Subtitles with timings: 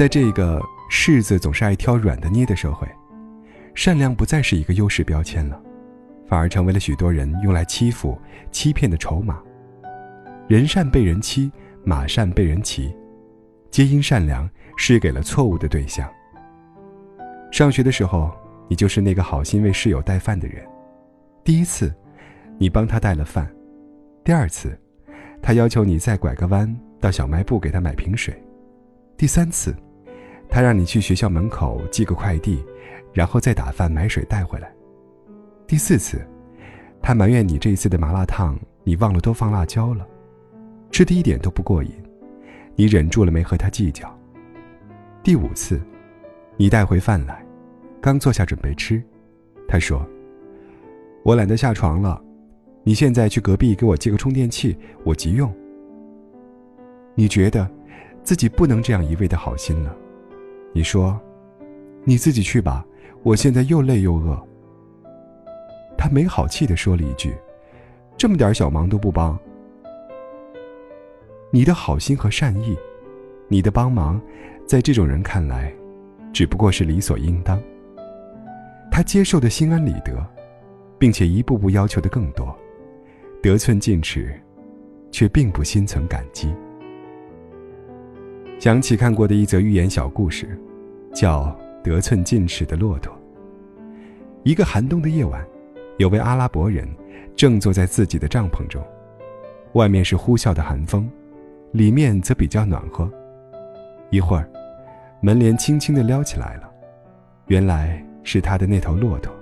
[0.00, 0.58] 在这个
[0.90, 2.88] 柿子总是爱挑软的捏的社会，
[3.74, 5.60] 善良不再是一个优势标签了，
[6.26, 8.18] 反而成为了许多人用来欺负、
[8.50, 9.38] 欺骗的筹码。
[10.48, 11.52] 人善被人欺，
[11.84, 12.96] 马善被人骑，
[13.70, 16.10] 皆因善良施给了错误的对象。
[17.52, 18.32] 上学的时候，
[18.68, 20.66] 你就是那个好心为室友带饭的人。
[21.44, 21.94] 第一次，
[22.56, 23.44] 你帮他带了饭；
[24.24, 24.74] 第二次，
[25.42, 28.32] 他要求你再拐个弯到小卖部给他买瓶水；
[29.18, 29.76] 第三次，
[30.50, 32.62] 他让你去学校门口寄个快递，
[33.12, 34.66] 然后再打饭买水带回来；
[35.66, 36.20] 第四次，
[37.00, 40.06] 他埋怨你这一次的麻辣烫你忘了多放辣椒了，
[40.90, 41.92] 吃的一点都不过瘾，
[42.74, 44.08] 你忍住了没和他计较；
[45.22, 45.80] 第五次，
[46.56, 47.44] 你带回饭来，
[48.00, 49.02] 刚坐下准备吃，
[49.68, 50.04] 他说。
[51.22, 52.18] 我懒得下床了，
[52.82, 55.54] 你现在去隔壁给我借个充电器，我急用。
[57.14, 57.70] 你觉得
[58.24, 59.94] 自己不能这样一味的好心了，
[60.72, 61.20] 你说，
[62.04, 62.84] 你自己去吧，
[63.22, 64.38] 我现在又累又饿。
[65.96, 67.34] 他没好气的说了一句
[68.16, 69.38] ：“这么点小忙都不帮。”
[71.52, 72.76] 你的好心和善意，
[73.48, 74.20] 你的帮忙，
[74.66, 75.72] 在这种人看来，
[76.32, 77.60] 只不过是理所应当。
[78.90, 80.26] 他接受的心安理得。
[81.00, 82.54] 并且一步步要求的更多，
[83.42, 84.38] 得寸进尺，
[85.10, 86.54] 却并不心存感激。
[88.60, 90.46] 想起看过的一则寓言小故事，
[91.14, 91.44] 叫
[91.82, 93.10] 《得寸进尺的骆驼》。
[94.42, 95.42] 一个寒冬的夜晚，
[95.96, 96.86] 有位阿拉伯人
[97.34, 98.84] 正坐在自己的帐篷中，
[99.72, 101.10] 外面是呼啸的寒风，
[101.72, 103.10] 里面则比较暖和。
[104.10, 104.46] 一会儿，
[105.22, 106.70] 门帘轻轻地撩起来了，
[107.46, 109.34] 原来是他的那头骆驼。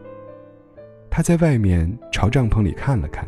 [1.11, 3.27] 他在外面朝帐篷里看了看，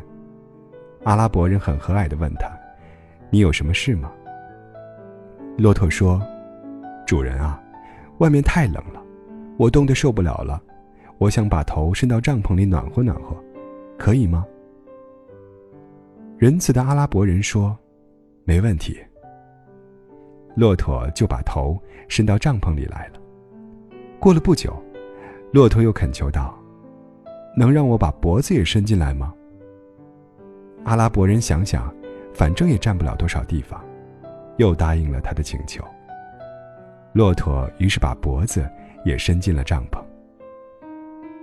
[1.02, 2.48] 阿拉伯人很和蔼地问他
[3.28, 4.08] ：“你有什么事吗？”
[5.61, 6.19] 骆驼说
[7.06, 7.62] ：“主人啊，
[8.16, 9.03] 外面太冷了，
[9.59, 10.59] 我冻得受不了了，
[11.19, 13.37] 我想把头伸到帐篷里暖和暖和，
[13.98, 14.47] 可以吗？”
[16.38, 17.76] 仁慈的阿拉伯人说
[18.44, 18.98] ：“没问题。”
[20.56, 21.78] 骆驼就把头
[22.09, 23.21] 伸到帐篷里来了。
[24.19, 24.82] 过了不久，
[25.53, 26.56] 骆驼又恳求道。
[27.54, 29.34] 能让我把脖子也伸进来吗？
[30.84, 31.94] 阿拉伯人想想，
[32.32, 33.84] 反正也占不了多少地方，
[34.60, 35.82] 又答应了他的请求。
[37.15, 38.71] 骆驼于是把脖子
[39.04, 40.00] 也伸进了帐篷。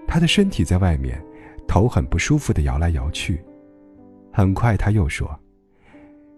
[0.07, 1.21] 他的身体在外面，
[1.67, 3.43] 头很不舒服的摇来摇去。
[4.31, 5.27] 很快他又说：“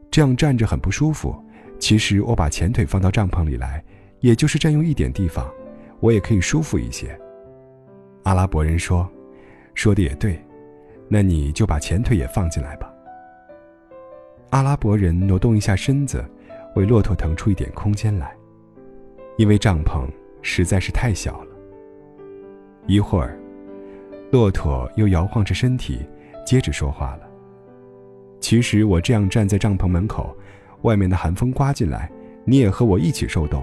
[0.09, 1.35] 这样站着很不舒服。
[1.78, 3.84] 其实我把前腿放到帐篷里来，
[4.22, 5.46] 也就是占用一点地方，
[6.00, 7.19] 我也可以舒服一些。”
[8.23, 9.07] 阿拉伯人说。
[9.75, 10.38] 说的也对，
[11.07, 12.91] 那你就把前腿也放进来吧。
[14.50, 16.25] 阿拉伯人挪动一下身子，
[16.75, 18.35] 为骆驼腾出一点空间来，
[19.38, 20.07] 因为帐篷
[20.41, 21.47] 实在是太小了。
[22.88, 23.38] 一会儿，
[24.31, 26.00] 骆驼又摇晃着身体，
[26.46, 27.29] 接着说话了
[28.40, 30.35] ：“其实我这样站在帐篷门口，
[30.81, 32.09] 外面的寒风刮进来，
[32.46, 33.62] 你也和我一起受冻。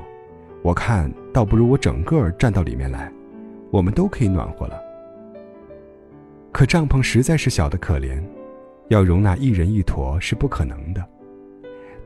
[0.63, 3.13] 我看倒不如我整个站到里面来，
[3.71, 4.81] 我们都可以暖和了。”
[6.53, 8.23] 可帐篷实在是小的可怜，
[8.89, 11.05] 要容纳一人一坨是不可能的。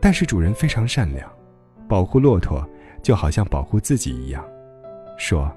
[0.01, 1.31] 但是主人非常善良，
[1.89, 2.67] 保护骆驼
[3.03, 4.45] 就好像保护自己一样，
[5.19, 5.51] 说：“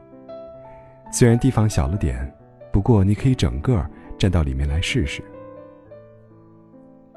[1.12, 2.30] 虽然地方小了点，
[2.72, 3.86] 不过你可以整个
[4.18, 5.24] 站到里面来试试。”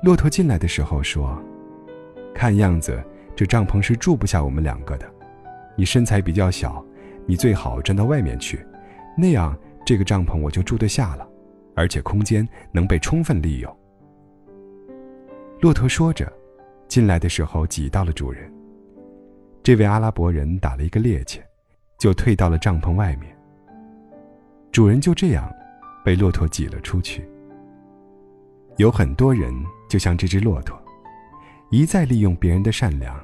[0.02, 1.36] 骆驼进来的时候说
[2.34, 3.02] ：“看样子
[3.34, 5.06] 这帐篷是住不下我们两个的，
[5.74, 6.84] 你身材比较小，
[7.26, 8.64] 你最好站到外面去，
[9.16, 11.26] 那样这个帐篷我就住得下了。”
[11.78, 13.76] 而且空间能被充分利用。
[15.60, 16.32] 骆驼说着，
[16.88, 18.52] 进来的时候挤到了主人。
[19.62, 21.40] 这位阿拉伯人打了一个趔趄，
[21.98, 23.36] 就退到了帐篷外面。
[24.70, 25.52] 主人就这样
[26.04, 27.28] 被骆驼挤了出去。
[28.76, 29.52] 有很多人
[29.88, 30.78] 就像这只骆驼，
[31.70, 33.18] 一再利用别人的善良，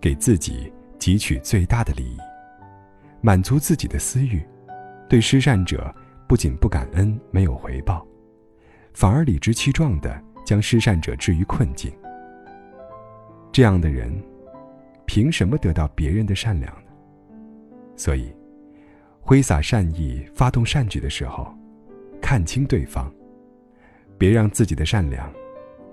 [0.00, 2.18] 给自己汲取最大的利益，
[3.20, 4.42] 满足自己的私欲，
[5.08, 5.94] 对施善者。
[6.28, 8.06] 不仅不感恩，没有回报，
[8.94, 11.92] 反而理直气壮地将施善者置于困境。
[13.52, 14.12] 这样的人，
[15.06, 16.90] 凭什么得到别人的善良呢？
[17.96, 18.32] 所以，
[19.20, 21.52] 挥洒善意、发动善举的时候，
[22.20, 23.12] 看清对方，
[24.16, 25.30] 别让自己的善良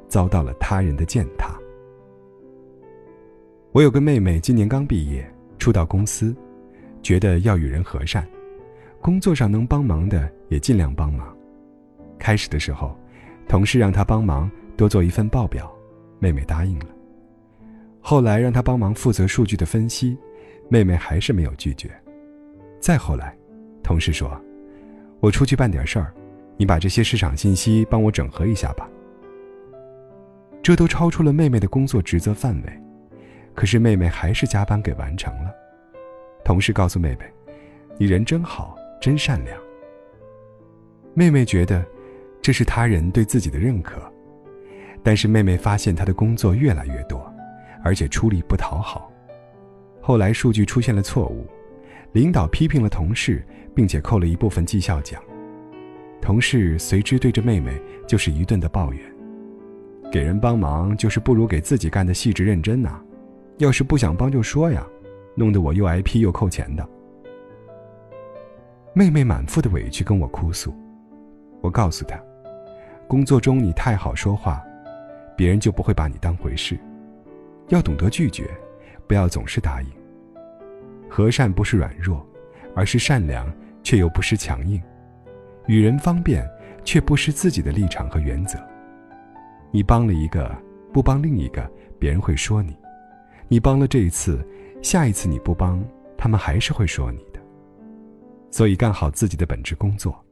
[0.08, 1.58] 遭到了他人的践踏。
[3.72, 5.28] 我有个妹妹，今年刚毕业，
[5.58, 6.36] 初到公司，
[7.02, 8.28] 觉得要与人和善。
[9.02, 11.36] 工作上能帮忙的也尽量帮忙。
[12.20, 12.98] 开始的时候，
[13.48, 15.72] 同事让她帮忙多做一份报表，
[16.20, 16.86] 妹妹答应了。
[18.10, 20.18] 后来让他帮忙负责数据的分析，
[20.70, 21.92] 妹妹还是没有拒绝。
[22.80, 23.38] 再后来，
[23.84, 24.42] 同事说
[25.20, 26.14] ：“我出去办点事儿，
[26.56, 28.90] 你把这些市场信息帮我整合一下吧。”
[30.64, 32.82] 这都超出了妹妹的工作职责范围，
[33.54, 35.54] 可是妹妹还是加班给完成了。
[36.46, 37.26] 同事告诉妹妹
[38.00, 39.60] ：“你人真好，真善良。”
[41.14, 41.86] 妹妹觉得
[42.42, 44.02] 这是他人对自己的认可，
[45.04, 47.27] 但是妹妹发现她的工作越来越多，
[47.84, 49.12] 而且出力不讨好。
[50.02, 51.46] 后来数据出现了错误，
[52.14, 53.46] 领导批评了同事，
[53.76, 55.22] 并且扣了一部分绩效奖。
[56.22, 59.02] 同事随之对着妹妹就是一顿的抱怨。
[60.12, 63.02] 给人帮忙就是不如给自己干的细致认真呐，
[63.58, 64.86] 要是不想帮就说呀，
[65.36, 66.88] 弄得我又挨批又扣钱的。
[68.94, 70.74] 妹妹满腹的委屈跟我哭诉，
[71.62, 72.18] 我告诉她，
[73.08, 74.64] 工作中你太好说话，
[75.36, 76.80] 别人就不会把你当回事，
[77.70, 78.50] 要懂得拒绝，
[79.08, 79.90] 不要总是答应。
[81.10, 82.26] 和善不是软弱，
[82.76, 83.52] 而是善良
[83.84, 84.82] 却又不失强硬，
[85.68, 86.48] 与人方便
[86.84, 88.60] 却不失自己的立场和原则。
[89.72, 90.56] 你帮了一个，
[90.94, 91.70] 不帮另一个，
[92.00, 92.74] 别人会说你；
[93.48, 94.46] 你帮了这一次，
[94.82, 95.84] 下一次你不帮，
[96.18, 97.40] 他们还是会说你的。
[98.50, 100.24] 所以干好自己的本职工作，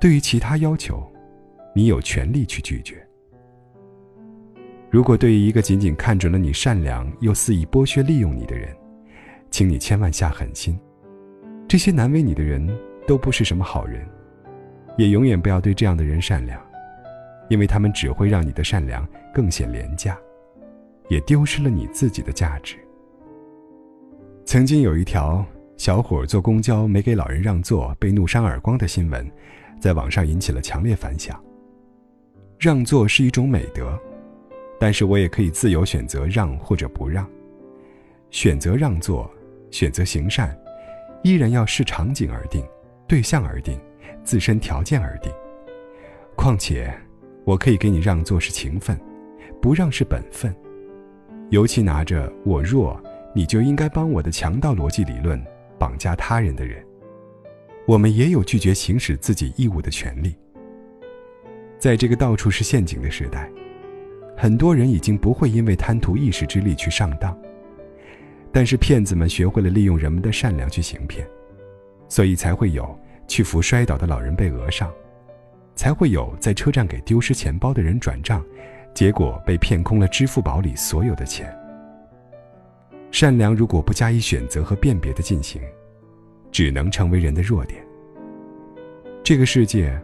[0.00, 1.10] 对于其他要求，
[1.74, 3.04] 你有权利去拒绝。
[4.90, 8.76] 如果对于一个仅仅看准了你善良又肆意剥削利用你的人，
[9.48, 10.76] 请你千万下狠心。
[11.68, 12.68] 这些难为你的人
[13.06, 14.04] 都不是什么好人，
[14.98, 16.60] 也永远不要对这样的人善良。
[17.48, 20.18] 因为他们只会让你的善良更显廉价，
[21.08, 22.76] 也丢失了你自己的价值。
[24.44, 25.44] 曾经有一条
[25.76, 29.28] 小伙坐公交没给老人让座被怒扇耳光的新闻，
[29.80, 31.40] 在网上引起了强烈反响。
[32.58, 33.96] 让座是一种美德，
[34.80, 37.24] 但是我也可以自由选择让或者不让。
[38.30, 39.30] 选择让座，
[39.70, 40.58] 选择行善，
[41.22, 42.66] 依然要视场景而定，
[43.06, 43.78] 对象而定，
[44.24, 45.30] 自身条件而定。
[46.34, 46.92] 况且。
[47.46, 48.96] 我可以给你让座是情分，
[49.62, 50.54] 不让是本分。
[51.48, 53.02] 尤其拿着“我弱，
[53.34, 55.42] 你就应该帮我的”强盗逻辑理论
[55.78, 56.84] 绑架他人的人，
[57.86, 60.36] 我们也有拒绝行使自己义务的权利。
[61.78, 63.50] 在这个到处是陷阱的时代，
[64.40, 67.36] 很多人已经不会因为贪图一时之利去上当，
[68.50, 71.28] 但是骗子们学会了利用人们的善良去行骗，
[72.08, 72.98] 所以才会有
[73.28, 74.90] 去扶摔倒的老人被讹上。
[75.74, 78.42] 才会有在车站给丢失钱包的人转账，
[78.94, 81.54] 结果被骗空了支付宝里所有的钱。
[83.10, 85.60] 善良如果不加以选择和辨别的进行，
[86.50, 87.84] 只能成为人的弱点。
[89.22, 90.00] 这个世界，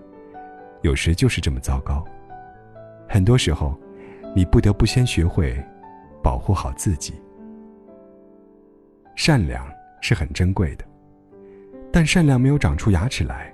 [0.82, 2.04] 有时就是这么糟糕。
[3.08, 3.74] 很多时候，
[4.36, 5.56] 你不得不先学会
[6.22, 7.14] 保护好自己。
[9.14, 9.66] 善良
[10.02, 10.84] 是很珍贵的，
[11.90, 13.50] 但善良没有长出牙齿来，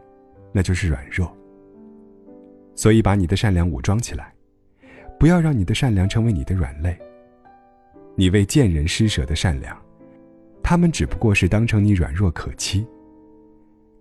[0.50, 1.32] 那就是软弱。
[2.74, 4.34] 所以，把你的善良武装起来，
[5.20, 6.98] 不要让你的善良成为你的软肋。
[8.16, 9.80] 你为贱人施舍的善良，
[10.64, 12.84] 他们只不过是当成你软弱可欺。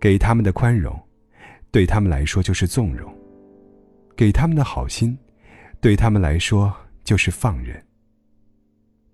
[0.00, 1.00] 给他们的宽容，
[1.70, 3.08] 对他们来说就是纵容；
[4.16, 5.16] 给他们的好心，
[5.82, 7.76] 对他们来说就是放任。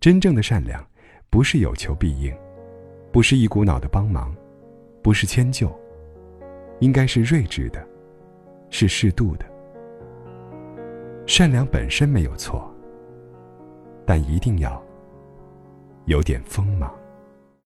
[0.01, 0.87] 真正的善良，
[1.31, 2.31] 不是有求必应，
[3.11, 4.37] 不是一股脑的帮忙，
[5.03, 5.75] 不是迁就，
[6.81, 7.83] 应该是睿智的。
[8.69, 9.47] 是适度的，
[11.27, 12.71] 善良本身没有错，
[14.05, 14.85] 但一定要
[16.05, 16.95] 有点锋芒。